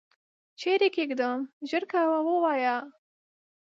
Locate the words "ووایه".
2.27-2.75